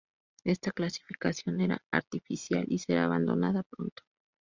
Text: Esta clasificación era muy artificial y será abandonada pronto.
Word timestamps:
Esta 0.45 0.71
clasificación 0.71 1.61
era 1.61 1.75
muy 1.75 1.87
artificial 1.91 2.65
y 2.67 2.79
será 2.79 3.03
abandonada 3.05 3.61
pronto. 3.61 4.01